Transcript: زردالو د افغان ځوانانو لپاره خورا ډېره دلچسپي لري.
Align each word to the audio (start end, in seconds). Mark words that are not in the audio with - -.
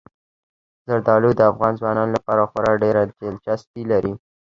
زردالو 0.87 1.29
د 1.35 1.41
افغان 1.51 1.73
ځوانانو 1.79 2.13
لپاره 2.17 2.47
خورا 2.51 2.71
ډېره 2.83 3.01
دلچسپي 3.21 3.83
لري. 3.91 4.13